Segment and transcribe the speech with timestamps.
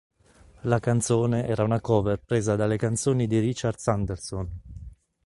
[0.61, 4.49] La canzone era una cover presa dalle canzoni di Richard Sanderson.